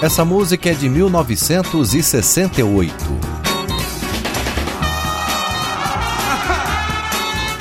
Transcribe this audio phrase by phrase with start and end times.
[0.00, 2.94] Essa música é de 1968.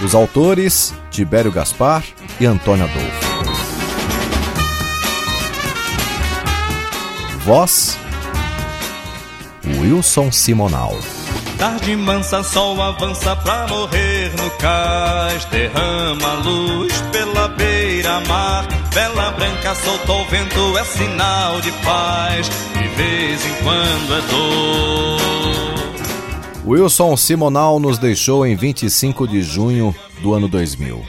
[0.03, 2.03] Os autores, Tibério Gaspar
[2.39, 3.25] e Antônio Adolfo.
[7.39, 7.97] Voz,
[9.79, 10.95] Wilson Simonal.
[11.57, 15.43] Tarde mansa, sol avança pra morrer no cais.
[15.45, 18.76] Derrama luz pela beira-mar.
[18.97, 22.49] Vela branca soltou o vento, é sinal de paz.
[22.73, 25.19] De vez em quando é dor.
[26.65, 31.05] Wilson Simonal nos deixou em 25 de junho do ano 2000.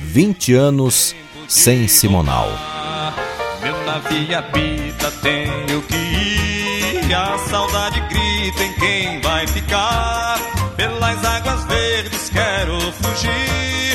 [0.00, 1.14] 20 anos
[1.46, 2.48] sem Simonal.
[3.62, 7.14] Meu navio habita, tenho que ir.
[7.14, 10.36] A saudade grita em quem vai ficar.
[10.76, 13.91] Pelas águas verdes quero fugir.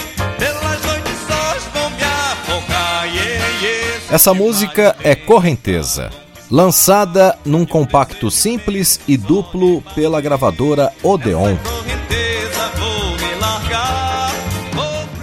[4.17, 6.09] Essa música é Correnteza,
[6.49, 11.55] lançada num compacto simples e duplo pela gravadora Odeon.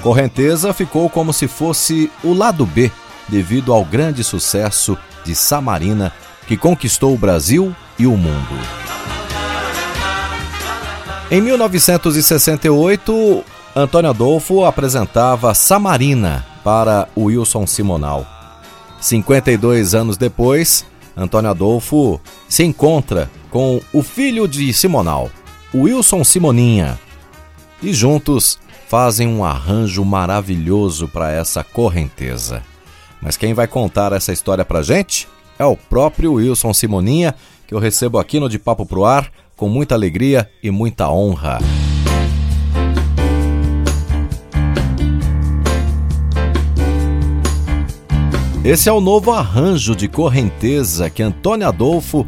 [0.00, 2.88] Correnteza, ficou como se fosse o lado B,
[3.28, 6.12] devido ao grande sucesso de Samarina,
[6.46, 8.54] que conquistou o Brasil e o mundo.
[11.32, 18.24] Em 1968, Antônio Adolfo apresentava Samarina para Wilson Simonal.
[19.04, 22.18] 52 anos depois, Antônio Adolfo
[22.48, 25.30] se encontra com o filho de Simonal,
[25.74, 26.98] Wilson Simoninha,
[27.82, 28.58] e juntos
[28.88, 32.62] fazem um arranjo maravilhoso para essa correnteza.
[33.20, 35.28] Mas quem vai contar essa história pra gente
[35.58, 37.34] é o próprio Wilson Simoninha,
[37.66, 41.58] que eu recebo aqui no De Papo Pro Ar com muita alegria e muita honra.
[48.64, 52.26] Esse é o novo arranjo de correnteza que Antônio Adolfo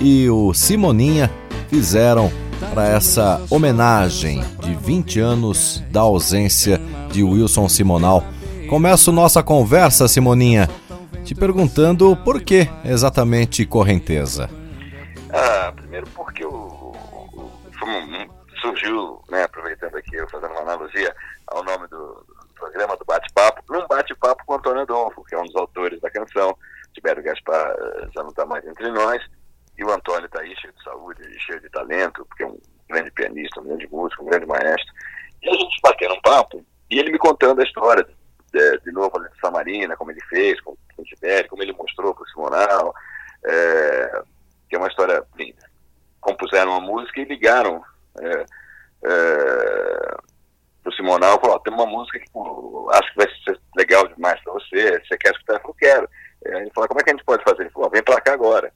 [0.00, 1.30] e o Simoninha
[1.68, 2.30] fizeram
[2.72, 6.80] para essa homenagem de 20 anos da ausência
[7.12, 8.24] de Wilson Simonal.
[8.70, 10.68] Começo nossa conversa, Simoninha,
[11.24, 14.48] te perguntando por que exatamente correnteza.
[15.30, 16.96] Ah, primeiro porque o, o-
[17.84, 18.26] um-
[18.62, 21.14] surgiu, né, aproveitando aqui, fazendo uma analogia
[21.48, 25.44] ao nome do, do programa do Bate-Papo, num bate-papo com Antônio Adolfo, que é um
[25.44, 26.56] dos autores da canção.
[26.92, 29.22] Tibério Gaspar eh, já não está mais entre nós,
[29.76, 33.10] e o Antônio está aí cheio de saúde, cheio de talento, porque é um grande
[33.10, 34.94] pianista, um grande músico, um grande maestro.
[35.42, 38.06] E a gente batendo um papo, e ele me contando a história,
[38.52, 42.24] de, de novo, de Samarina, como ele fez com, o Tibério, como ele mostrou para
[42.24, 42.94] o Simonal,
[43.44, 44.22] eh,
[44.68, 45.68] que é uma história linda.
[46.20, 47.84] Compuseram uma música e ligaram
[48.20, 48.46] é,
[49.04, 50.16] é,
[50.86, 52.26] pro Simonal ó, tem uma música que
[52.92, 55.54] acho que vai ser legal demais para você, você quer escutar?
[55.54, 56.08] Eu falei, quero.
[56.44, 57.62] É, ele falou, como é que a gente pode fazer?
[57.62, 58.72] Ele falou, vem para cá agora.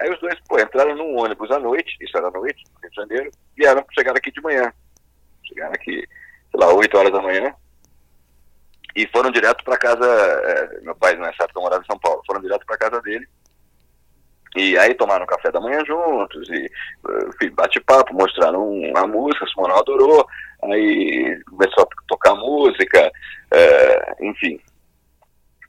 [0.00, 2.90] Aí os dois, pô, entraram num ônibus à noite, isso era à noite, no Rio
[2.90, 4.72] de Janeiro, vieram, chegaram aqui de manhã.
[5.46, 6.04] Chegaram aqui,
[6.50, 7.54] sei lá, 8 horas da manhã,
[8.96, 12.40] e foram direto para casa, é, meu pai nessa época morava em São Paulo, foram
[12.40, 13.28] direto para casa dele,
[14.56, 16.70] e aí tomaram café da manhã juntos, e
[17.46, 20.26] eh, bate-papo, mostraram a música, o Simonal adorou,
[20.64, 23.10] aí começou a tocar música,
[23.52, 24.60] eh, enfim.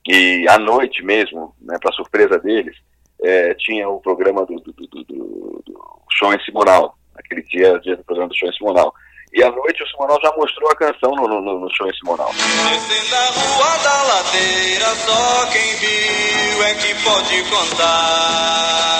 [0.07, 2.75] E à noite mesmo, né, para surpresa deles,
[3.23, 8.29] eh, tinha o programa do, do, do, do, do Simonal, aquele dia, dia do programa
[8.29, 8.93] do em Simonal.
[9.33, 12.29] E à noite o Simonal já mostrou a canção no, no, no Show em Simonal.
[12.33, 18.93] Descendo a rua da ladeira, só quem viu é que pode contar.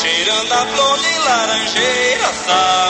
[0.00, 2.88] Cheirando a flor de laranjeira, pra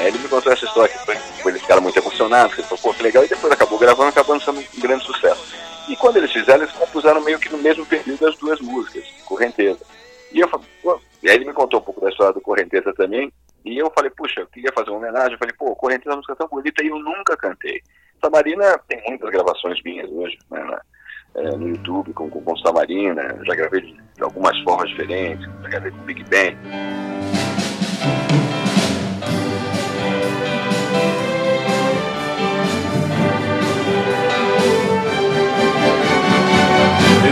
[0.00, 2.94] É, ele me contou essa história que eles ficaram muito emocionados, que ele falou, pô,
[2.94, 5.54] que legal, e depois acabou gravando, acabando sendo um grande sucesso.
[5.88, 9.80] E quando eles fizeram, eles compuseram meio que no mesmo período as duas músicas, Correnteza.
[10.30, 10.66] E eu falei,
[11.22, 13.32] e aí ele me contou um pouco da história do Correnteza também,
[13.64, 16.16] e eu falei, puxa, eu queria fazer uma homenagem, eu falei, pô, Correnteza é uma
[16.16, 17.82] música tão bonita e eu nunca cantei.
[18.22, 20.78] Samarina tem muitas gravações minhas hoje, né,
[21.34, 25.68] é, no YouTube com, com, com Samarina, já gravei de, de algumas formas diferentes, já
[25.68, 26.56] gravei com Big Bang.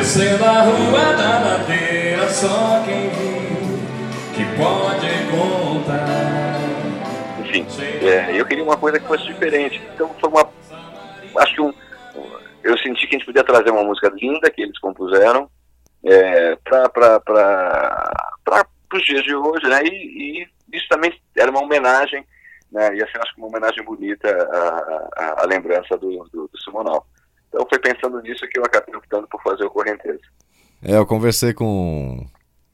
[0.07, 3.77] Descendo a rua da ladeira, só quem viu
[4.37, 6.61] que pode contar.
[7.41, 7.67] Enfim,
[8.07, 9.83] é, eu queria uma coisa que fosse diferente.
[9.93, 10.49] Então foi uma.
[11.39, 11.75] Acho que um,
[12.63, 15.51] eu senti que a gente podia trazer uma música linda que eles compuseram
[16.05, 17.21] é, para
[18.95, 19.83] os dias de hoje, né?
[19.83, 22.25] E, e, isso também era uma homenagem,
[22.71, 22.95] né?
[22.95, 27.05] E assim, acho que uma homenagem bonita à, à, à lembrança do, do, do Simonal.
[27.57, 30.21] Então foi pensando nisso que eu acabei optando por fazer o Correnteza.
[30.83, 32.27] É, eu conversei com,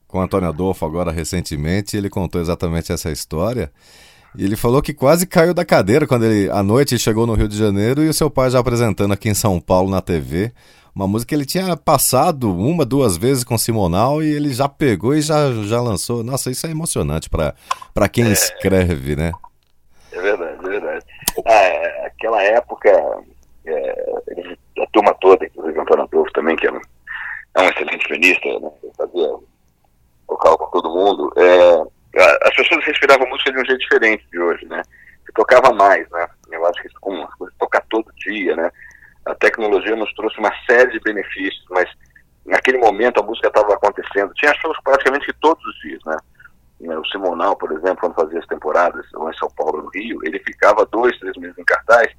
[0.09, 3.71] com o Antônio Adolfo agora recentemente, ele contou exatamente essa história.
[4.37, 7.47] E ele falou que quase caiu da cadeira quando ele, à noite, chegou no Rio
[7.47, 10.53] de Janeiro e o seu pai já apresentando aqui em São Paulo na TV.
[10.97, 15.15] Uma música que ele tinha passado uma, duas vezes com Simonal e ele já pegou
[15.15, 16.25] e já, já lançou.
[16.25, 19.31] Nossa, isso é emocionante para quem é, escreve, né?
[20.11, 21.07] É verdade, é verdade.
[21.47, 22.91] Ah, aquela época,
[23.65, 24.62] é,
[24.93, 26.81] turma toda, inclusive o Antônio Adolfo também, que é um,
[27.55, 28.71] é um excelente pianista, né?
[28.97, 29.29] fazia
[30.29, 31.33] vocal com todo mundo.
[31.37, 32.03] É,
[32.43, 34.83] as pessoas respiravam música de um jeito diferente de hoje, né?
[35.25, 36.29] Se tocava mais, né?
[36.51, 37.27] Eu acho que isso com
[37.59, 38.71] tocar todo dia, né?
[39.25, 41.89] A tecnologia nos trouxe uma série de benefícios, mas
[42.45, 44.35] naquele momento a música estava acontecendo.
[44.35, 46.17] Tinha shows praticamente todos os dias, né?
[46.97, 50.41] O Simonal, por exemplo, quando fazia as temporadas, ou em São Paulo, no Rio, ele
[50.41, 52.13] ficava dois, três meses em cartaz,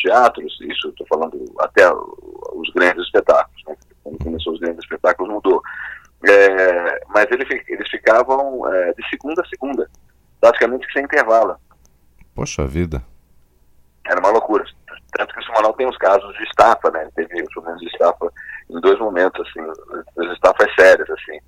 [0.00, 3.76] teatros, isso estou falando até os grandes espetáculos, né?
[4.02, 5.62] Quando começou os grandes espetáculos mudou.
[6.24, 9.90] É, mas ele, eles ficavam é, de segunda a segunda,
[10.40, 11.56] praticamente sem intervalo.
[12.34, 13.02] Poxa vida.
[14.06, 14.64] Era uma loucura.
[15.16, 17.08] Tanto que o Simonal tem os casos de estafa, né?
[17.14, 18.32] Teve os problemas de estafa
[18.70, 19.60] em dois momentos, assim,
[20.16, 21.38] duas estafas sérias, assim.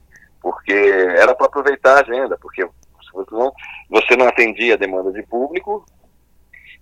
[0.41, 2.65] Porque era para aproveitar a agenda, porque
[3.13, 3.53] você não,
[3.89, 5.85] você não atendia a demanda de público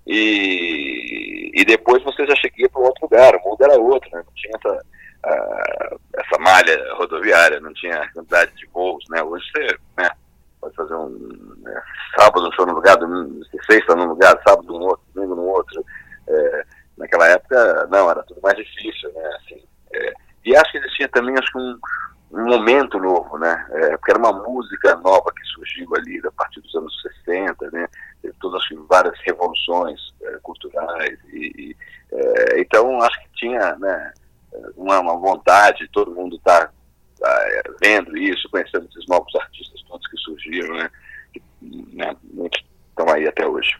[0.07, 4.23] e, e depois você já cheguia para outro lugar, o mundo era outro, né?
[4.25, 4.85] Não tinha essa
[5.27, 9.23] uh, essa malha rodoviária, não tinha quantidade de voos, né?
[9.23, 10.11] Hoje você né,
[10.61, 11.83] pode fazer um né,
[12.19, 12.97] sábado um show num lugar,
[13.71, 15.85] sexta num lugar, sábado no outro, domingo no outro.
[16.29, 16.65] É,
[16.99, 19.31] naquela época, não, era tudo mais difícil, né?
[19.37, 19.63] Assim,
[19.95, 20.13] é,
[20.45, 21.79] e acho que existia também acho um,
[22.33, 23.67] um momento novo, né?
[23.71, 26.95] É, porque era uma música nova que surgiu ali a partir dos anos
[27.25, 27.87] 60, né?
[28.21, 29.19] Teve todas as várias
[30.23, 31.77] é, culturais e, e
[32.13, 34.13] é, então acho que tinha, né?
[34.77, 36.71] uma, uma vontade, todo mundo está
[37.19, 40.91] tá, é, vendo isso, conhecendo esses novos artistas todos que surgiram, né?
[41.33, 41.43] Que,
[41.93, 42.15] né,
[42.89, 43.75] estão aí até hoje.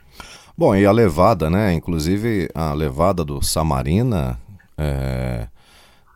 [0.57, 1.73] Bom, e a levada, né?
[1.73, 4.39] Inclusive a levada do Samarina
[4.77, 5.47] é,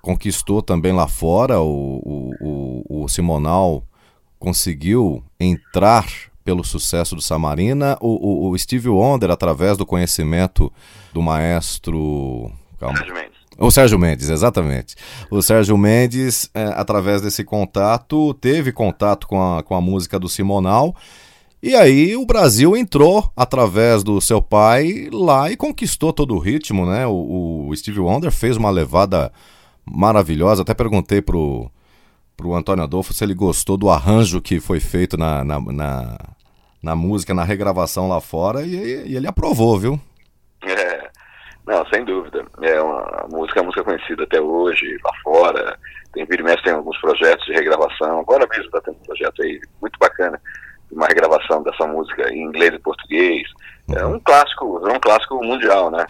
[0.02, 1.60] conquistou também lá fora.
[1.60, 3.84] O, o, o, o, Simonal
[4.40, 6.06] conseguiu entrar
[6.48, 7.98] pelo sucesso do Samarina.
[8.00, 10.72] O, o, Steve Wonder, através do conhecimento
[11.14, 12.50] do maestro.
[12.80, 12.98] Calma.
[13.60, 14.96] O Sérgio Mendes, exatamente.
[15.30, 20.30] O Sérgio Mendes, é, através desse contato, teve contato com a, com a música do
[20.30, 20.96] Simonal.
[21.62, 26.86] E aí o Brasil entrou através do seu pai lá e conquistou todo o ritmo,
[26.86, 27.06] né?
[27.06, 29.34] O, o Steve Wonder fez uma levada
[29.84, 30.62] maravilhosa.
[30.62, 31.70] Até perguntei pro,
[32.38, 36.18] pro Antônio Adolfo se ele gostou do arranjo que foi feito na, na, na,
[36.82, 38.76] na música, na regravação lá fora, e,
[39.08, 40.00] e ele aprovou, viu?
[40.64, 41.10] É,
[41.66, 42.46] não, sem dúvida.
[42.62, 45.78] É uma música, música conhecida até hoje, lá fora.
[46.14, 48.20] Tem vira e tem alguns projetos de regravação.
[48.20, 50.42] Agora mesmo está tendo um projeto aí muito bacana,
[50.92, 53.48] uma regravação dessa música em inglês e português.
[53.94, 56.06] É um clássico, é um clássico mundial, né?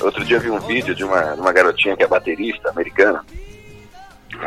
[0.00, 3.24] Outro dia eu vi um vídeo de uma, uma garotinha que é baterista americana,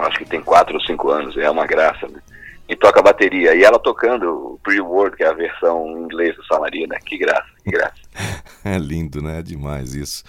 [0.03, 2.19] acho que tem 4 ou 5 anos, é uma graça, né?
[2.67, 3.55] E toca bateria.
[3.55, 6.95] E ela tocando o Pre-Word, que é a versão em inglês do Samarina.
[7.05, 7.95] Que graça, que graça.
[8.65, 9.41] é lindo, né?
[9.41, 10.23] Demais isso.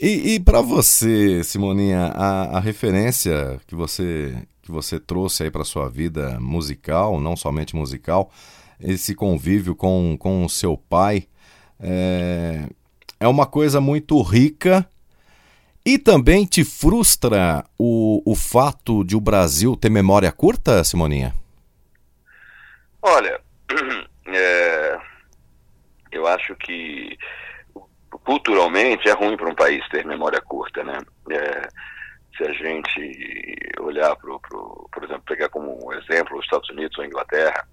[0.00, 5.64] E, e para você, Simoninha, a, a referência que você, que você trouxe aí para
[5.64, 8.30] sua vida musical, não somente musical,
[8.80, 11.28] esse convívio com, com o seu pai,
[11.80, 12.64] é,
[13.20, 14.88] é uma coisa muito rica
[15.84, 21.34] e também te frustra o, o fato de o Brasil ter memória curta, Simoninha?
[23.10, 23.40] Olha,
[24.26, 25.00] é,
[26.12, 27.16] eu acho que
[28.24, 30.98] culturalmente é ruim para um país ter memória curta, né?
[31.30, 31.68] É,
[32.36, 37.06] se a gente olhar para, por exemplo, pegar como exemplo os Estados Unidos ou a
[37.06, 37.66] Inglaterra,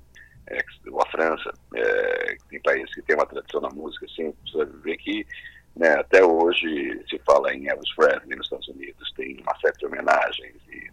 [0.48, 4.58] é, ou a França, é, tem países que têm uma tradição na música, assim, você
[4.58, 5.28] vai ver que
[5.76, 5.94] Né?
[5.96, 10.56] Até hoje se fala em Elvis Presley nos Estados Unidos, tem uma série de homenagens
[10.70, 10.90] e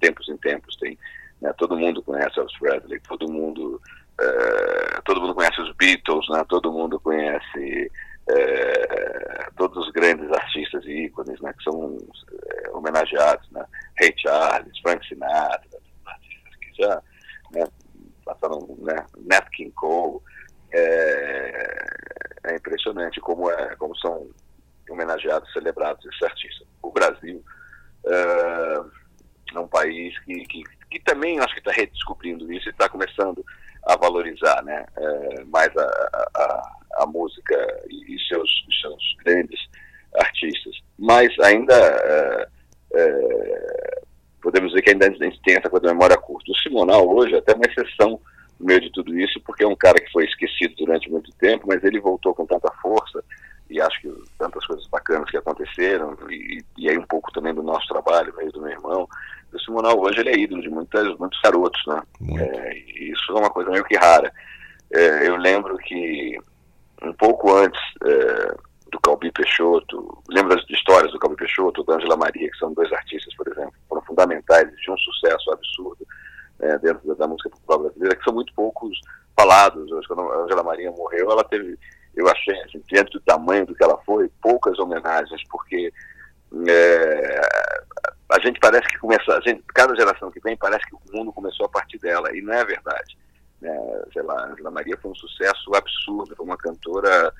[0.00, 0.98] tempos em tempos tem,
[1.40, 1.52] né?
[1.56, 3.80] todo mundo conhece Elvis Presley, todo mundo,
[4.20, 6.44] uh, todo mundo conhece os Beatles, né?
[6.48, 7.90] todo mundo conhece
[8.30, 11.52] uh, todos os grandes artistas e ícones né?
[11.56, 13.64] que são uh, homenageados, né?
[13.98, 17.02] Ray Charles, Frank Sinatra, artistas que já
[17.52, 17.64] né?
[18.24, 18.96] passaram, né?
[19.26, 20.20] Nat King Cole,
[20.72, 21.86] é,
[22.44, 24.28] é impressionante como, é, como são
[24.88, 26.66] homenageados, celebrados esses artistas.
[26.82, 27.42] O Brasil
[28.06, 32.88] é, é um país que, que, que também acho que está redescobrindo isso e está
[32.88, 33.44] começando
[33.86, 37.54] a valorizar né, é, mais a, a, a, música
[37.88, 39.60] e, seus, seus grandes
[40.18, 40.76] artistas.
[40.98, 42.48] Mas ainda é,
[42.94, 44.02] é,
[44.42, 46.50] podemos dizer que ainda a gente tem essa coisa da memória curta.
[46.50, 48.20] O Simonal hoje é até uma exceção
[48.58, 51.66] no meio de tudo isso, porque é um cara que foi esquecido durante muito tempo,
[51.66, 53.24] mas ele voltou com tanta força
[53.70, 57.62] e acho que tantas coisas bacanas que aconteceram e, e aí um pouco também do
[57.62, 59.08] nosso trabalho, meio do meu irmão.
[59.52, 62.02] O Simonal hoje ele é ídolo de muitas, muitos garotos, né?
[62.38, 64.32] É, e isso é uma coisa meio que rara.
[64.92, 66.38] É, eu lembro que
[67.02, 68.54] um pouco antes é,
[68.90, 72.92] do Calbi Peixoto, lembro das histórias do Calbi Peixoto, da Angela Maria, que são dois
[72.92, 76.06] artistas, por exemplo, foram fundamentais, de um sucesso absurdo
[76.60, 79.00] é, dentro da, música popular brasileira, que são muito poucos
[79.38, 79.88] falados.
[80.06, 81.78] Quando a Angela Maria morreu, ela teve,
[82.14, 85.92] eu achei, assim, diante do tamanho do que ela foi, poucas homenagens, porque
[86.68, 87.40] é,
[88.30, 91.32] a gente parece que começa, a gente, cada geração que vem parece que o mundo
[91.32, 93.18] começou a partir dela, e não é verdade.
[93.62, 97.32] É, sei lá, Angela Maria foi um sucesso absurdo, foi uma cantora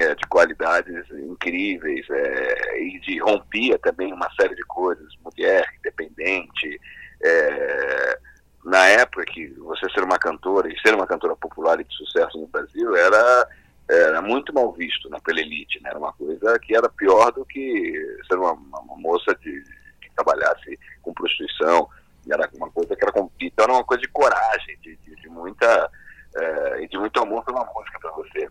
[0.00, 6.80] é, de qualidades incríveis é, e de rompia também uma série de coisas, mulher, independente,
[7.22, 8.18] é,
[8.64, 12.38] na época que você ser uma cantora e ser uma cantora popular e de sucesso
[12.38, 13.48] no Brasil era,
[13.90, 15.90] era muito mal visto né, pela elite, né?
[15.90, 17.92] Era uma coisa que era pior do que
[18.26, 19.62] ser uma, uma moça de,
[20.00, 21.88] que trabalhasse com prostituição.
[22.30, 25.90] Era uma coisa que era então era uma coisa de coragem, de, de, de muita
[26.36, 28.48] é, de muito amor pela música para você.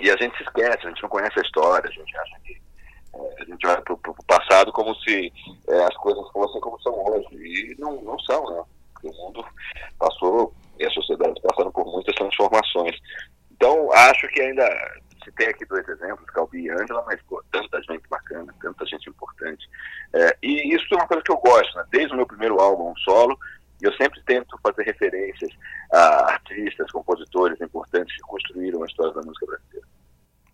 [0.00, 2.60] E a gente se esquece, a gente não conhece a história, a gente acha que
[3.14, 5.32] é, a gente vai para o passado como se
[5.68, 7.28] é, as coisas fossem como são hoje.
[7.32, 8.64] E não, não são, né?
[9.04, 9.44] o mundo
[9.98, 12.96] passou e a sociedade passaram por muitas transformações.
[13.58, 14.64] Então, acho que ainda
[15.24, 19.10] se tem aqui dois exemplos, Calbi e Ângela, mas pô, tanta gente bacana, tanta gente
[19.10, 19.68] importante.
[20.14, 21.84] É, e isso é uma coisa que eu gosto, né?
[21.90, 23.36] desde o meu primeiro álbum solo,
[23.82, 25.50] eu sempre tento fazer referências
[25.92, 29.88] a artistas, compositores importantes que construíram a história da música brasileira.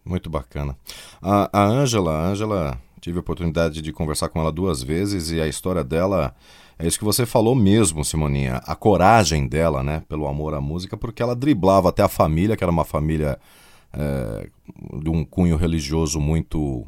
[0.04, 0.76] Muito bacana.
[1.22, 5.84] A Ângela, Ângela, tive a oportunidade de conversar com ela duas vezes e a história
[5.84, 6.34] dela
[6.78, 8.56] é isso que você falou mesmo, Simoninha.
[8.64, 12.64] A coragem dela, né, pelo amor à música, porque ela driblava até a família, que
[12.64, 13.38] era uma família
[13.92, 14.48] é,
[15.02, 16.86] de um cunho religioso muito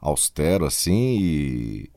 [0.00, 1.90] austero, assim, e,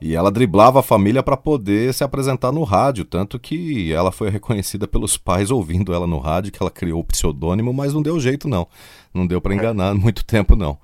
[0.00, 4.30] e ela driblava a família para poder se apresentar no rádio, tanto que ela foi
[4.30, 8.20] reconhecida pelos pais ouvindo ela no rádio, que ela criou o pseudônimo, mas não deu
[8.20, 8.68] jeito, não.
[9.12, 10.78] Não deu para enganar muito tempo, não.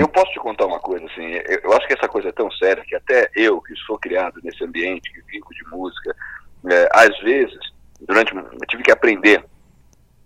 [0.00, 1.30] Eu posso te contar uma coisa, assim,
[1.62, 4.64] eu acho que essa coisa é tão séria que até eu, que sou criado nesse
[4.64, 6.16] ambiente, que vivo de música,
[6.70, 7.58] é, às vezes,
[8.00, 9.44] durante eu tive que aprender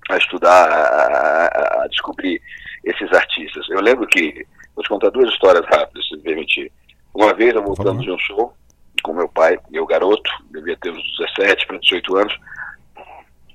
[0.08, 2.40] a estudar, a, a, descobrir
[2.84, 3.68] esses artistas.
[3.68, 6.70] Eu lembro que, vou te contar duas histórias rápidas, se me permitir.
[7.12, 8.54] Uma vez eu voltando de um show
[9.02, 12.38] com meu pai, meu garoto, devia ter uns 17 para 18 anos,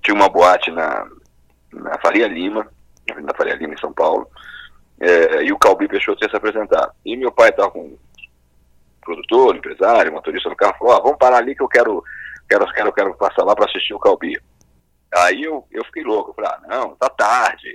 [0.04, 1.08] tinha uma boate na,
[1.72, 2.68] na Faria Lima,
[3.22, 4.28] na Faria Lima, em São Paulo,
[5.00, 6.91] é, e o Calbi Peixoto ia se apresentar.
[7.06, 7.98] E meu pai estava com um
[9.01, 12.03] produtor, empresário, motorista no carro, falou, ah, vamos parar ali que eu quero,
[12.50, 14.39] quero, quero, quero passar lá para assistir o Calbi.
[15.15, 17.70] Aí eu, eu fiquei louco, eu falei, ah, não, tá tarde,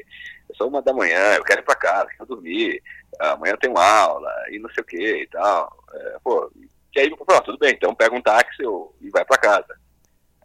[0.48, 2.80] é só uma da manhã, eu quero ir para casa, quero dormir,
[3.18, 5.76] amanhã eu tenho aula, e não sei o que e tal.
[5.92, 6.50] É, pô,
[6.94, 9.76] e aí eu falei, tudo bem, então pega um táxi eu, e vai para casa.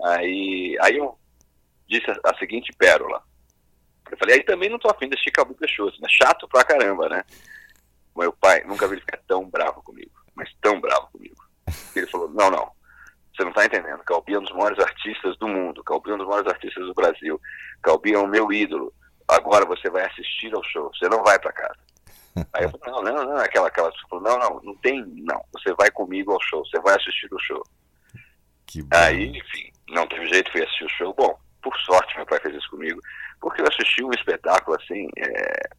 [0.03, 1.15] Aí, aí eu
[1.87, 3.21] disse a, a seguinte pérola,
[4.11, 6.07] eu falei, aí também não tô afim desse Cabo Peixoto, né?
[6.09, 7.23] Chato pra caramba, né?
[8.15, 11.35] Meu pai, nunca vi ele ficar tão bravo comigo, mas tão bravo comigo.
[11.95, 12.71] Ele falou, não, não,
[13.33, 14.03] você não tá entendendo.
[14.03, 16.93] Calbi é um dos maiores artistas do mundo, Calbi é um dos maiores artistas do
[16.93, 17.39] Brasil,
[17.81, 18.93] Calbi é o meu ídolo.
[19.27, 21.79] Agora você vai assistir ao show, você não vai para casa.
[22.53, 25.73] Aí eu falei, não, não, não, aquela, aquela, falou, não, não, não tem, não, você
[25.73, 27.63] vai comigo ao show, você vai assistir o show.
[28.91, 31.13] Aí, enfim, não teve jeito, fui assistir o show.
[31.13, 32.99] Bom, por sorte meu pai fez isso comigo
[33.39, 35.69] porque eu assisti um espetáculo assim é,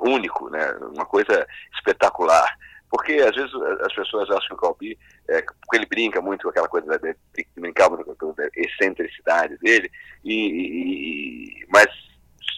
[0.00, 0.72] único, né?
[0.94, 2.56] Uma coisa espetacular.
[2.90, 3.50] Porque às vezes
[3.86, 6.98] as pessoas acham que o Calbi, é, porque ele brinca muito com aquela coisa da,
[6.98, 7.14] da,
[7.56, 9.90] brincava com a excentricidade dele,
[10.22, 11.86] e, e, mas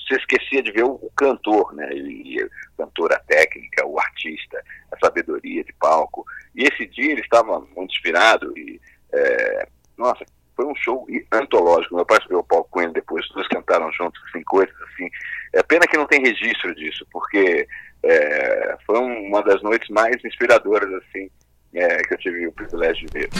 [0.08, 1.88] você esquecia de ver o, o cantor, né?
[1.92, 4.60] E, e, cantor, a técnica, o artista,
[4.90, 6.24] a sabedoria de palco.
[6.54, 8.80] E esse dia ele estava muito inspirado e,
[9.12, 10.24] é, nossa,
[10.56, 11.96] foi um show antológico.
[11.96, 15.08] Meu pai subiu o palco com ele depois, os dois cantaram juntos, assim, coisas assim.
[15.52, 17.66] É pena que não tem registro disso, porque
[18.02, 21.30] é, foi uma das noites mais inspiradoras, assim,
[21.74, 23.30] é, que eu tive o privilégio de ver.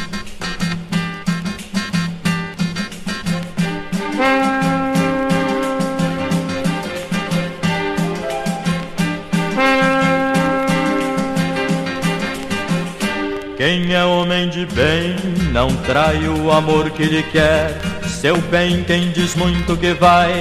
[13.64, 15.16] Quem é homem de bem
[15.50, 17.70] não trai o amor que lhe quer.
[18.06, 20.34] Seu bem quem diz muito que vai,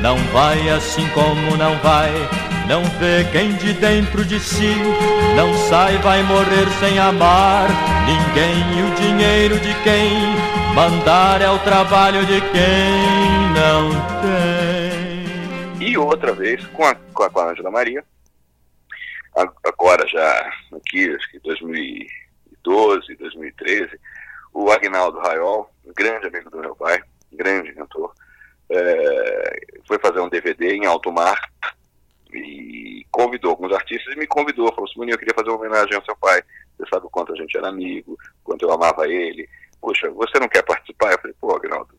[0.00, 2.10] não vai assim como não vai.
[2.66, 4.74] Não vê quem de dentro de si
[5.36, 7.68] não sai, vai morrer sem amar
[8.06, 8.78] ninguém.
[8.78, 13.90] E o dinheiro de quem mandar é o trabalho de quem não
[14.22, 15.86] tem.
[15.86, 18.02] E outra vez com a, com a, com Maria,
[19.66, 22.06] agora já aqui, acho que 2000
[22.62, 24.00] 2012, 2013,
[24.52, 27.02] o Agnaldo Raiol, grande amigo do meu pai,
[27.32, 28.12] grande cantor,
[28.70, 31.38] é, foi fazer um DVD em alto mar
[32.32, 36.04] e convidou alguns artistas e me convidou, falou assim, eu queria fazer uma homenagem ao
[36.04, 36.42] seu pai,
[36.76, 39.48] você sabe o quanto a gente era amigo, quanto eu amava ele,
[39.80, 41.12] poxa, você não quer participar?
[41.12, 41.94] Eu falei, pô, Agnaldo,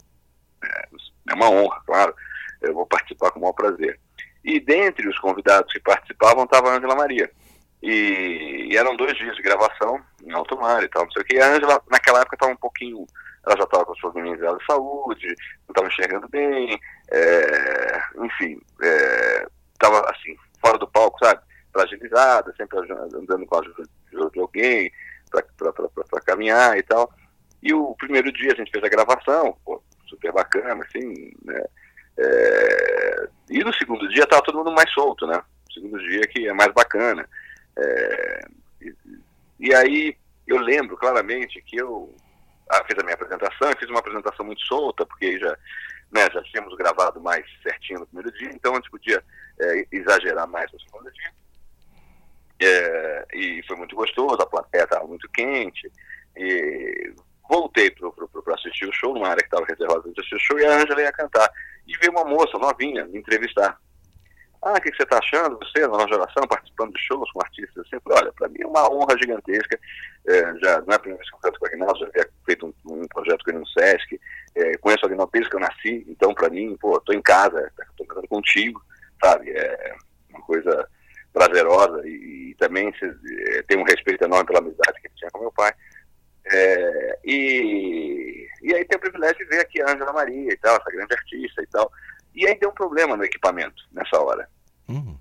[0.63, 0.87] é,
[1.29, 2.15] é uma honra, claro,
[2.61, 3.99] eu vou participar com o maior prazer.
[4.43, 7.29] E dentre os convidados que participavam estava a Angela Maria.
[7.81, 11.25] E, e, eram dois dias de gravação em alto mar e tal, não sei o
[11.25, 11.35] que.
[11.35, 13.05] E a Angela, naquela época, estava um pouquinho.
[13.45, 16.79] Ela já estava com probleminhas dela de saúde, não estava enxergando bem,
[17.11, 18.61] é, enfim,
[19.73, 21.41] estava é, assim, fora do palco, sabe?
[21.73, 23.83] Fragilizada, sempre andando com a ajuda
[24.31, 24.91] de alguém
[25.31, 27.11] para caminhar e tal.
[27.63, 31.63] E o primeiro dia a gente fez a gravação, pô, super bacana, assim, né?
[32.19, 35.41] É, e no segundo dia estava todo mundo mais solto, né?
[35.73, 37.27] segundo dia que é mais bacana.
[37.77, 38.41] É,
[38.81, 38.95] e,
[39.59, 42.13] e, aí eu lembro claramente que eu
[42.69, 45.57] ah, fiz a minha apresentação, eu fiz uma apresentação muito solta, porque já,
[46.11, 49.23] né, já tínhamos gravado mais certinho no primeiro dia, então a gente podia
[49.59, 51.31] é, exagerar mais no segundo dia.
[52.61, 55.91] É, e foi muito gostoso, a plateia estava muito quente.
[56.37, 57.13] E
[57.49, 60.65] voltei para assistir o show, numa área que estava reservada para assistir o show, e
[60.65, 61.51] a Ângela ia cantar.
[61.87, 63.77] E veio uma moça novinha me entrevistar.
[64.63, 65.57] Ah, o que você está achando?
[65.57, 67.99] Você, nova geração, participando de shows com artistas assim?
[68.03, 69.79] Falei, olha, para mim é uma honra gigantesca.
[70.27, 72.29] É, já não é a primeira vez que eu canto com o Aguinaldo, já havia
[72.45, 74.21] feito um, um, projeto com ele no Sesc.
[74.55, 77.71] É, conheço o Aguinaldo desde que eu nasci, então para mim, pô, estou em casa,
[77.89, 78.79] estou cantando contigo,
[79.19, 79.49] sabe?
[79.49, 79.95] É
[80.29, 80.87] uma coisa
[81.33, 85.31] prazerosa e, e também se, é, tem um respeito enorme pela amizade que ele tinha
[85.31, 85.73] com meu pai.
[86.45, 90.77] É, e, e aí tem o privilégio de ver aqui a Ângela Maria e tal,
[90.77, 91.91] essa grande artista e tal.
[92.33, 94.49] E aí deu um problema no equipamento nessa hora.
[94.87, 95.17] Uhum.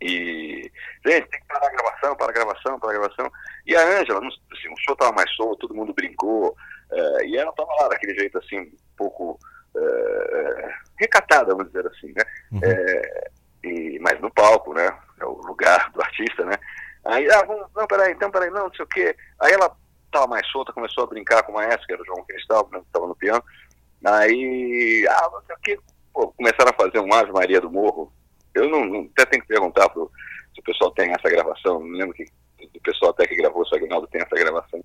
[0.00, 0.70] E,
[1.06, 3.32] gente, tem que parar a gravação, parar a gravação, parar a gravação.
[3.66, 7.50] E a Ângela, assim, o show estava mais solto, todo mundo brincou, uh, e ela
[7.50, 9.38] estava lá daquele jeito assim, um pouco
[9.74, 12.24] uh, recatada, vamos dizer assim, né?
[12.52, 12.60] Uhum.
[12.62, 13.30] É,
[13.64, 14.96] e, mas no palco, né?
[15.18, 16.56] É o lugar do artista, né?
[17.04, 19.16] Aí, ah, vamos, não, peraí, então, peraí, não, não sei o quê.
[19.40, 19.74] Aí ela
[20.06, 22.76] estava mais solta, começou a brincar com o maestro, que era o João Cristal, que
[22.76, 23.42] estava no piano.
[24.04, 25.80] Aí, ah, não sei o quê,
[26.16, 28.10] pô, começaram a fazer um Ave Maria do Morro.
[28.54, 30.10] Eu não, não até tenho que perguntar pro,
[30.54, 32.24] se o pessoal tem essa gravação, não lembro que
[32.62, 34.80] o pessoal até que gravou o Aguinaldo tem essa gravação.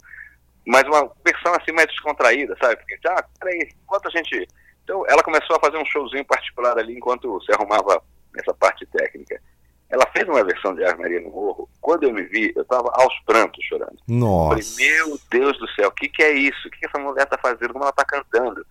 [0.67, 2.75] Mas uma versão assim mais descontraída, sabe?
[2.75, 4.45] Porque, ah, peraí, enquanto a gente.
[4.83, 8.03] Então, ela começou a fazer um showzinho particular ali enquanto se arrumava
[8.37, 9.41] essa parte técnica.
[9.89, 11.69] Ela fez uma versão de Ave Maria no Morro.
[11.79, 13.97] Quando eu me vi, eu estava aos prantos chorando.
[14.07, 14.49] Nossa.
[14.49, 16.67] Falei, meu Deus do céu, o que, que é isso?
[16.67, 17.73] O que, que essa mulher está fazendo?
[17.73, 18.65] Como ela está cantando?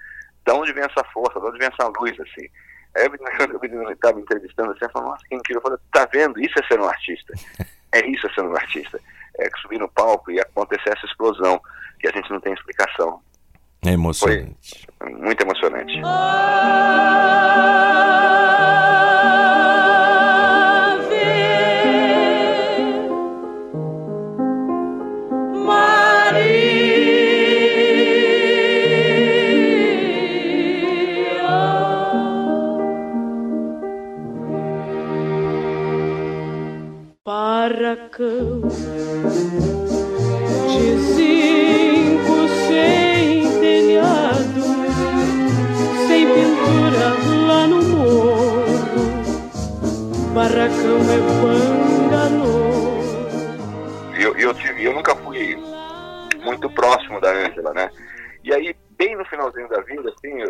[0.47, 2.49] De onde vem essa força, de onde vem essa luz, assim.
[2.97, 5.61] Aí o menino estava me entrevistando assim, falou, nossa, que incrível.
[5.61, 6.41] Eu falei, tá vendo?
[6.41, 7.33] Isso é ser um artista.
[7.93, 9.01] É isso é ser um artista.
[9.37, 11.61] É subir no palco e acontecer essa explosão,
[11.99, 13.21] que a gente não tem explicação.
[13.85, 14.87] É emocionante.
[14.97, 16.01] Foi muito emocionante.
[18.81, 19.10] barracão
[50.51, 50.99] Barracão
[54.17, 54.23] é.
[54.23, 55.57] Eu, eu, tive, eu nunca fui
[56.43, 57.89] muito próximo da Ângela, né?
[58.43, 60.43] E aí, bem no finalzinho da vida, assim,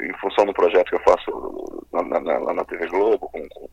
[0.00, 3.68] em função do projeto que eu faço na, na, lá na TV Globo, com, com,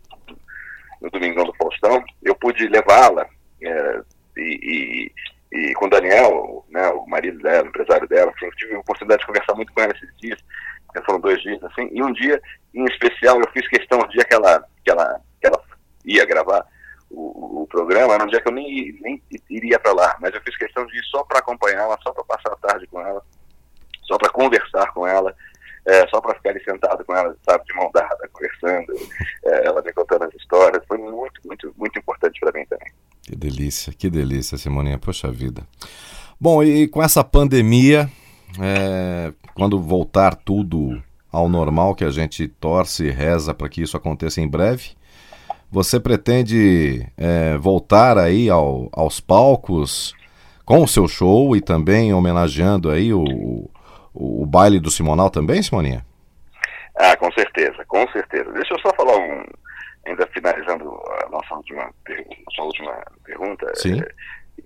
[1.01, 3.27] no Domingão do Faustão, eu pude levá-la
[3.61, 4.01] é,
[4.37, 5.11] e,
[5.53, 8.75] e, e, com o Daniel, né, o marido dela, o empresário dela, assim, eu tive
[8.75, 10.43] a oportunidade de conversar muito com ela esses dias,
[11.05, 12.41] foram dois dias, assim, e um dia,
[12.73, 14.35] em especial, eu fiz questão, o dia que
[16.05, 16.65] ia gravar
[17.09, 20.41] o, o programa, era um dia que eu nem, nem iria para lá, mas eu
[20.41, 23.21] fiz questão de ir só para acompanhá-la, só para passar a tarde com ela,
[24.03, 25.35] só para conversar com ela,
[25.85, 28.93] é, só para ficar ali sentado com ela, sabe, de mão dada, conversando,
[29.45, 32.91] é, ela me contando as histórias, foi muito, muito, muito importante para mim também.
[33.21, 35.63] Que delícia, que delícia, Simoninha, poxa vida.
[36.39, 38.09] Bom, e com essa pandemia,
[38.59, 43.97] é, quando voltar tudo ao normal, que a gente torce e reza para que isso
[43.97, 44.95] aconteça em breve,
[45.75, 50.15] você pretende é, voltar aí ao, aos palcos
[50.63, 53.21] com o seu show e também homenageando aí o,
[54.13, 56.05] o, o baile do Simonal também, Simoninha?
[56.95, 58.49] Ah, com certeza, com certeza.
[58.53, 59.45] Deixa eu só falar um,
[60.05, 61.89] ainda finalizando a nossa última,
[62.47, 62.93] nossa última
[63.25, 63.69] pergunta.
[63.75, 64.01] Sim.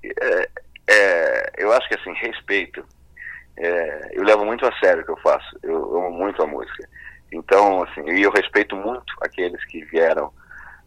[0.04, 0.50] É,
[0.92, 2.86] é, eu acho que assim, respeito
[3.58, 5.58] é, eu levo muito a sério o que eu faço.
[5.64, 6.88] Eu amo muito a música.
[7.32, 10.32] Então, assim, e eu respeito muito aqueles que vieram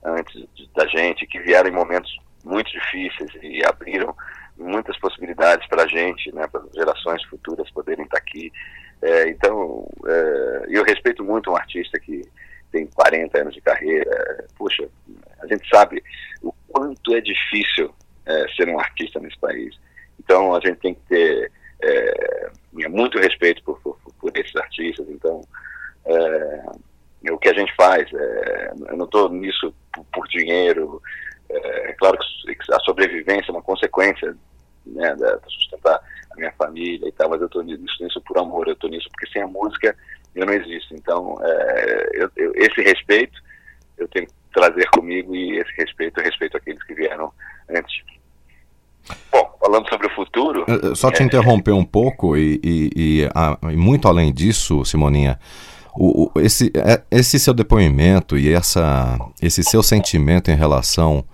[0.04, 2.10] antes da gente, que vieram em momentos
[2.44, 4.14] muito difíceis e abriram
[4.56, 8.52] muitas possibilidades para a gente, né, para gerações futuras poderem estar aqui.
[9.00, 12.22] É, então, é, eu respeito muito um artista que
[12.70, 14.46] tem 40 anos de carreira.
[14.56, 14.88] Puxa,
[15.40, 16.02] a gente sabe
[16.42, 17.94] o quanto é difícil
[18.26, 19.78] é, ser um artista nesse país.
[20.18, 22.50] Então, a gente tem que ter é,
[22.88, 25.42] muito respeito por, por, por, esses artistas, então
[26.06, 26.62] é,
[27.30, 31.00] o que a gente faz, é, eu não estou nisso por, por dinheiro,
[31.48, 34.36] é, é claro que a sobrevivência é uma consequência
[34.86, 38.66] né, da, sustentar a minha família e tal, mas eu estou nisso, nisso por amor,
[38.66, 39.96] eu estou nisso porque sem a música
[40.34, 43.40] eu não existo, então é, eu, eu, esse respeito
[43.98, 47.32] eu tenho que trazer comigo e esse respeito eu respeito aqueles que vieram
[47.68, 48.02] antes.
[49.30, 50.64] Bom, falando sobre o futuro.
[50.94, 51.26] Só te é...
[51.26, 55.38] interromper um pouco e, e, e, a, e, muito além disso, Simoninha.
[55.94, 61.24] O, o, esse, é, esse seu depoimento e essa, esse seu sentimento em relação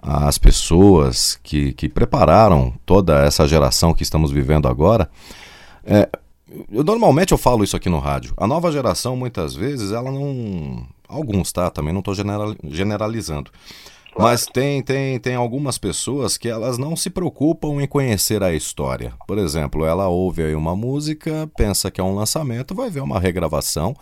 [0.00, 5.08] às pessoas que, que prepararam toda essa geração que estamos vivendo agora.
[5.84, 6.08] É,
[6.70, 8.34] eu, normalmente eu falo isso aqui no rádio.
[8.36, 10.86] A nova geração, muitas vezes, ela não.
[11.08, 11.70] Alguns, tá?
[11.70, 12.14] Também não estou
[12.64, 13.50] generalizando.
[14.16, 19.12] Mas tem, tem, tem algumas pessoas que elas não se preocupam em conhecer a história.
[19.26, 23.18] Por exemplo, ela ouve aí uma música, pensa que é um lançamento, vai ver uma
[23.18, 23.94] regravação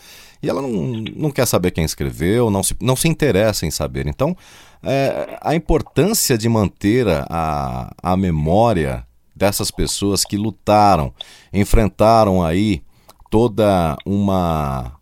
[0.42, 0.70] e ela não,
[1.16, 4.06] não quer saber quem escreveu, não se, não se interessa em saber.
[4.06, 4.36] Então,
[4.82, 11.12] é, a importância de manter a, a memória dessas pessoas que lutaram,
[11.52, 12.82] enfrentaram aí
[13.30, 14.92] toda uma,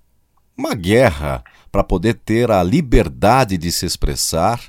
[0.56, 1.42] uma guerra
[1.72, 4.60] para poder ter a liberdade de se expressar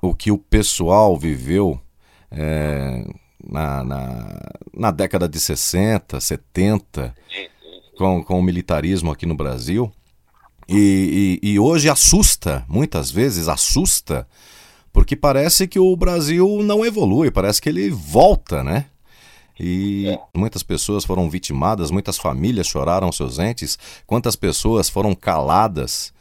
[0.00, 1.80] o que o pessoal viveu
[2.30, 3.04] é,
[3.44, 7.14] na, na, na, década de 60, 70,
[7.98, 9.90] com, com o militarismo aqui no Brasil.
[10.68, 14.26] E, e, e hoje assusta, muitas vezes assusta,
[14.92, 18.86] porque parece que o Brasil não evolui, parece que ele volta, né?
[19.58, 20.18] E é.
[20.34, 26.14] muitas pessoas foram vitimadas, muitas famílias choraram seus entes, quantas pessoas foram caladas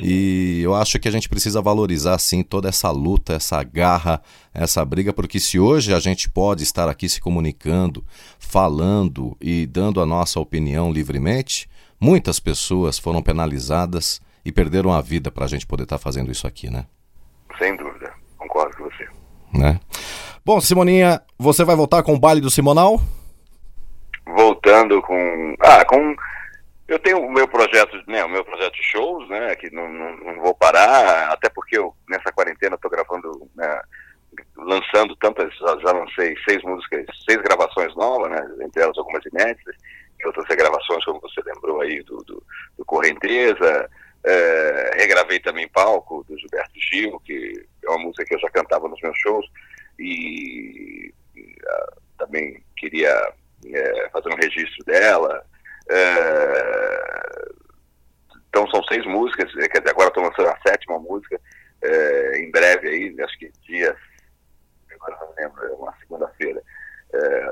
[0.00, 4.22] e eu acho que a gente precisa valorizar sim toda essa luta, essa garra,
[4.54, 8.04] essa briga, porque se hoje a gente pode estar aqui se comunicando,
[8.38, 11.68] falando e dando a nossa opinião livremente,
[12.00, 16.46] muitas pessoas foram penalizadas e perderam a vida para a gente poder estar fazendo isso
[16.46, 16.86] aqui, né?
[17.58, 19.08] Sem dúvida, concordo com você.
[19.52, 19.78] Né?
[20.44, 23.00] Bom, Simoninha, você vai voltar com o baile do Simonal?
[24.26, 25.54] Voltando com.
[25.60, 26.16] Ah, com
[26.88, 30.16] eu tenho o meu projeto, né, o meu projeto de shows, né, que não, não,
[30.16, 33.82] não vou parar, até porque eu nessa quarentena estou gravando, né,
[34.56, 39.76] lançando tantas, já lancei seis músicas, seis gravações novas, né, entre elas algumas inéditas,
[40.20, 42.42] e outras regravações, como você lembrou aí, do, do,
[42.76, 43.88] do Correnteza,
[44.24, 48.88] é, regravei também Palco, do Gilberto Gil, que é uma música que eu já cantava
[48.88, 49.46] nos meus shows,
[49.98, 53.32] e, uh, também queria
[53.66, 55.44] é, fazer um registro dela,
[58.48, 61.40] então são seis músicas, quer dizer, agora estou lançando a sétima música,
[61.82, 63.96] é, em breve aí, acho que dia,
[64.92, 66.62] agora não lembro, é uma segunda-feira,
[67.12, 67.44] é,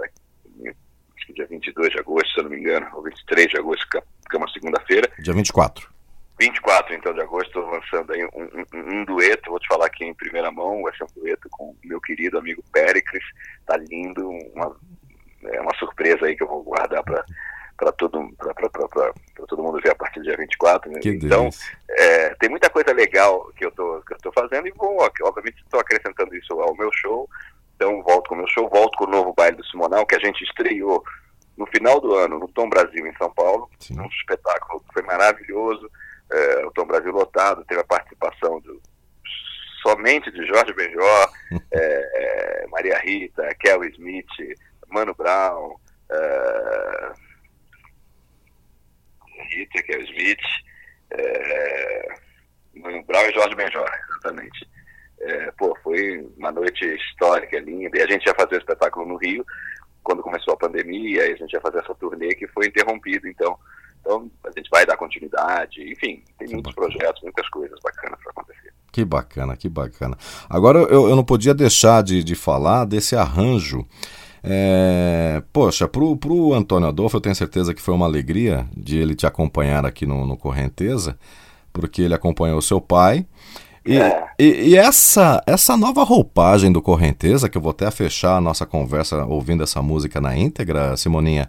[1.16, 3.86] acho que dia 22 de agosto, se eu não me engano, ou 23 de agosto,
[3.88, 5.10] que é uma segunda-feira.
[5.18, 5.90] Dia 24.
[6.38, 10.04] 24, então, de agosto, estou lançando aí um, um, um, dueto, vou te falar aqui
[10.04, 13.22] em primeira mão, vai ser um dueto com meu querido amigo Péricles,
[13.66, 14.74] tá lindo, uma,
[15.44, 17.24] é uma surpresa aí que eu vou guardar para
[17.80, 18.30] para todo,
[19.48, 20.90] todo mundo ver a partir quarta, dia 24.
[20.90, 21.00] Né?
[21.00, 21.48] Que então,
[21.88, 25.62] é, tem muita coisa legal que eu tô, que eu tô fazendo e vou, obviamente,
[25.62, 27.26] estou acrescentando isso ao meu show.
[27.74, 30.20] Então, volto com o meu show, volto com o novo baile do Simonal, que a
[30.20, 31.02] gente estreou
[31.56, 33.70] no final do ano no Tom Brasil, em São Paulo.
[33.78, 33.98] Sim.
[33.98, 35.90] Um espetáculo que foi maravilhoso.
[36.30, 38.80] É, o Tom Brasil lotado, teve a participação do,
[39.82, 41.32] somente de Jorge Benjor,
[41.72, 44.26] é, é, Maria Rita, Kel Smith,
[44.88, 45.76] Mano Brown,
[46.10, 47.12] é,
[49.50, 50.40] Rita, Kel Smith,
[51.10, 52.14] é,
[52.74, 54.68] Mano Brown e Jorge Benjor, exatamente.
[55.20, 59.16] É, pô, foi uma noite histórica, linda, e a gente ia fazer o espetáculo no
[59.16, 59.44] Rio,
[60.02, 63.58] quando começou a pandemia, e a gente ia fazer essa turnê que foi interrompido, então,
[64.00, 68.72] então a gente vai dar continuidade, enfim, tem muitos projetos, muitas coisas bacanas para acontecer.
[69.00, 70.16] Que bacana, que bacana.
[70.48, 73.86] Agora eu, eu não podia deixar de, de falar desse arranjo.
[74.42, 79.14] É, poxa, pro, pro Antônio Adolfo, eu tenho certeza que foi uma alegria de ele
[79.14, 81.16] te acompanhar aqui no, no Correnteza,
[81.72, 83.24] porque ele acompanhou seu pai.
[83.86, 84.24] E, É.
[84.38, 88.66] e, e essa, essa nova roupagem do Correnteza, que eu vou até fechar a nossa
[88.66, 91.48] conversa ouvindo essa música na íntegra, Simoninha,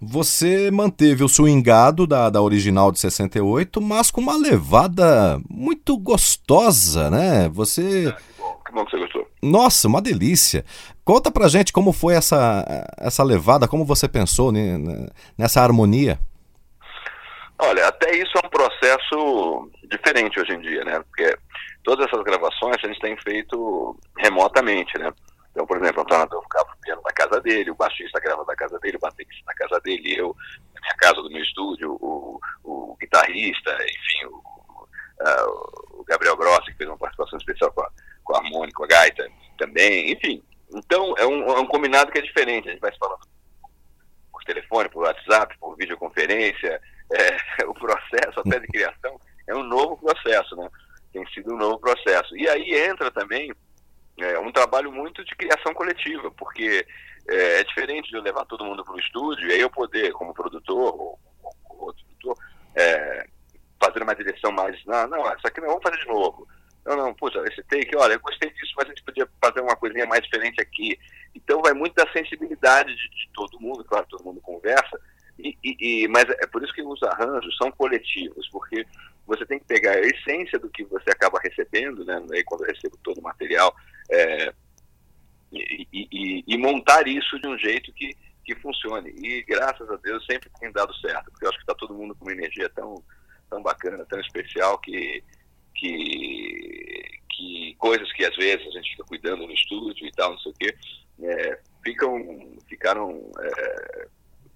[0.00, 7.10] você manteve o swingado da, da original de 68, mas com uma levada muito gostosa,
[7.10, 7.48] né?
[7.52, 8.12] Você.
[8.12, 9.28] Que bom, que bom que você gostou.
[9.42, 10.64] Nossa, uma delícia.
[11.04, 12.64] Conta pra gente como foi essa,
[12.98, 16.18] essa levada, como você pensou ne- nessa harmonia.
[17.58, 21.00] Olha, até isso é um processo diferente hoje em dia, né?
[21.08, 21.36] Porque
[21.82, 25.10] todas essas gravações a gente tem feito remotamente, né?
[25.56, 28.78] Então, por exemplo, o Antônio o piano da casa dele, o baixista grava da casa
[28.78, 30.36] dele, o baterista da casa dele, eu
[30.74, 34.86] na minha casa, do meu estúdio, o, o guitarrista, enfim, o,
[35.18, 35.46] ah,
[35.92, 37.90] o Gabriel Grossi, que fez uma participação especial com a,
[38.22, 40.42] com a harmônica, a gaita também, enfim.
[40.74, 43.26] Então, é um, é um combinado que é diferente, a gente vai se falando
[44.30, 46.82] por telefone, por WhatsApp, por videoconferência,
[47.14, 50.68] é, o processo até de criação é um novo processo, né?
[51.14, 52.36] Tem sido um novo processo.
[52.36, 53.54] E aí entra também
[54.18, 56.86] é, um trabalho muito de criação coletiva, porque
[57.28, 60.12] é, é diferente de eu levar todo mundo para o estúdio e aí eu poder,
[60.12, 61.18] como produtor ou,
[61.70, 62.36] ou outro produtor,
[62.74, 63.26] é,
[63.82, 66.46] fazer uma direção mais, não, não, isso aqui não, vamos fazer de novo.
[66.84, 69.74] Não, não, puxa, esse take, olha, eu gostei disso, mas a gente podia fazer uma
[69.74, 70.96] coisinha mais diferente aqui.
[71.34, 74.98] Então vai muito da sensibilidade de, de todo mundo, claro, todo mundo conversa,
[75.36, 78.86] e, e- e- mas é por isso que os arranjos são coletivos, porque
[79.26, 82.22] você tem que pegar a essência do que você acaba recebendo, né?
[82.32, 83.74] Aí quando eu recebo todo o material,
[84.10, 84.52] é,
[85.52, 88.14] e, e- e- montar isso de um jeito que,
[88.44, 89.10] que funcione.
[89.10, 92.14] E graças a Deus sempre tem dado certo, porque eu acho que está todo mundo
[92.14, 93.02] com uma energia tão,
[93.48, 95.22] tão bacana, tão especial, que,
[95.74, 100.38] que, que coisas que às vezes a gente fica cuidando no estúdio e tal, não
[100.38, 100.76] sei o quê,
[101.22, 103.30] é, ficam, ficaram.
[103.40, 104.08] é,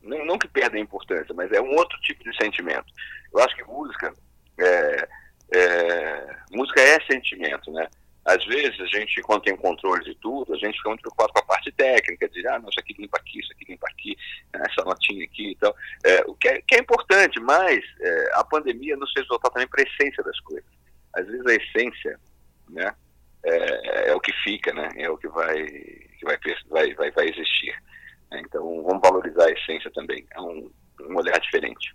[0.03, 2.87] não, não que perdem importância, mas é um outro tipo de sentimento.
[3.33, 4.13] Eu acho que música
[4.59, 5.09] é,
[5.53, 7.89] é, música é sentimento, né?
[8.25, 11.39] Às vezes a gente, quando tem controle de tudo, a gente fica muito preocupado com
[11.39, 14.17] a parte técnica, de ah, não, isso aqui limpa aqui, isso aqui limpa aqui,
[14.53, 15.75] ah, essa notinha aqui e tal.
[16.05, 19.69] É, o que é, que é importante, mas é, a pandemia nos fez voltar também
[19.69, 20.71] para a essência das coisas.
[21.15, 22.21] Às vezes a essência,
[22.69, 22.95] né,
[23.43, 24.89] é, é o que fica, né?
[24.97, 27.75] É o que vai, que vai, vai, vai, vai existir.
[28.33, 30.27] Então vamos valorizar a essência também.
[30.33, 31.95] É um, um olhar diferente.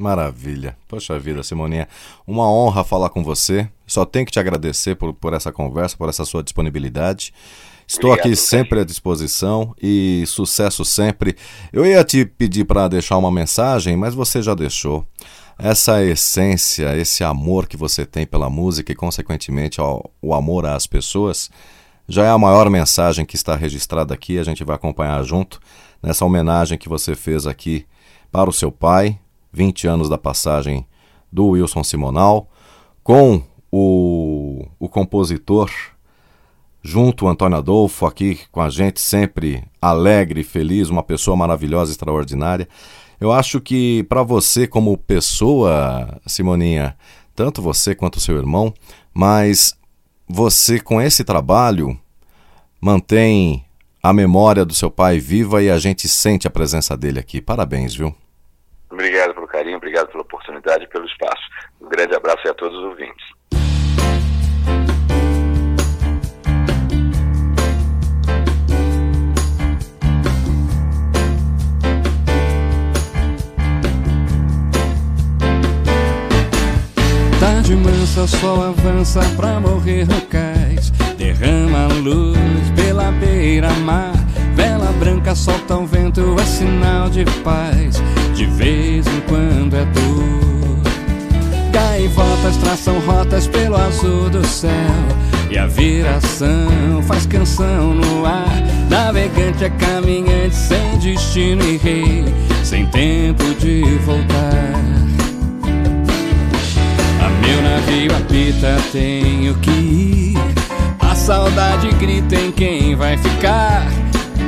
[0.00, 0.78] Maravilha.
[0.88, 1.86] Poxa vida, Simoninha.
[2.26, 3.68] Uma honra falar com você.
[3.86, 7.34] Só tenho que te agradecer por, por essa conversa, por essa sua disponibilidade.
[7.86, 11.36] Estou Obrigado, aqui sempre à disposição e sucesso sempre.
[11.70, 15.04] Eu ia te pedir para deixar uma mensagem, mas você já deixou.
[15.58, 20.86] Essa essência, esse amor que você tem pela música e, consequentemente, ao, o amor às
[20.86, 21.50] pessoas,
[22.08, 24.38] já é a maior mensagem que está registrada aqui.
[24.38, 25.60] A gente vai acompanhar junto
[26.02, 27.84] nessa homenagem que você fez aqui
[28.32, 29.18] para o seu pai,
[29.52, 30.86] 20 anos da passagem
[31.30, 32.48] do Wilson Simonal,
[33.02, 35.70] com o, o compositor
[36.82, 42.68] junto Antônio Adolfo aqui com a gente, sempre alegre, feliz, uma pessoa maravilhosa, extraordinária.
[43.20, 46.96] Eu acho que para você como pessoa, Simoninha,
[47.34, 48.72] tanto você quanto seu irmão,
[49.12, 49.78] mas
[50.26, 51.98] você com esse trabalho
[52.80, 53.64] mantém
[54.02, 57.40] a memória do seu pai viva e a gente sente a presença dele aqui.
[57.42, 58.14] Parabéns, viu?
[58.90, 60.24] Obrigado pelo carinho, obrigado pela
[60.60, 61.42] oportunidade pelo espaço.
[61.80, 63.26] Um grande abraço a todos os ouvintes.
[77.40, 80.90] Tarde mansa, o sol avança pra morrer no cais.
[81.16, 82.38] Derrama a luz
[82.76, 84.12] pela beira-mar.
[84.54, 88.02] Vela branca solta o vento, é sinal de paz.
[88.34, 90.49] De vez em quando é dor.
[92.10, 94.70] Gaivotas traçam rotas pelo azul do céu.
[95.50, 98.62] E a viração faz canção no ar.
[98.88, 102.24] Navegante é caminhante sem destino e rei,
[102.64, 104.74] sem tempo de voltar.
[107.20, 110.38] A meu navio apita, tenho que ir.
[111.00, 113.86] A saudade grita em quem vai ficar.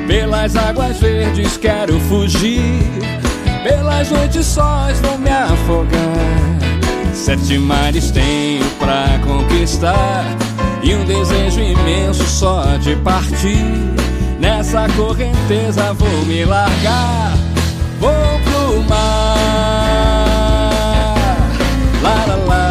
[0.06, 2.82] Pelas águas verdes quero fugir.
[3.62, 6.61] Pelas noites sós vou me afogar.
[7.12, 10.24] Sete mares tenho pra conquistar.
[10.82, 13.64] E um desejo imenso só de partir.
[14.40, 17.36] Nessa correnteza vou me largar.
[18.00, 19.36] Vou pro mar.
[22.02, 22.61] Lá, lá, lá.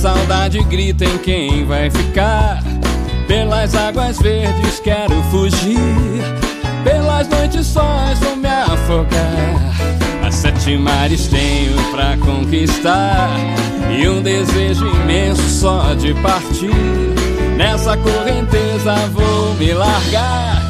[0.00, 2.62] Saudade grita em quem vai ficar.
[3.28, 5.76] Pelas águas verdes quero fugir.
[6.82, 9.60] Pelas noites sós vou me afogar.
[10.26, 13.28] As sete mares tenho pra conquistar.
[13.90, 16.70] E um desejo imenso só de partir.
[17.58, 20.69] Nessa correnteza vou me largar.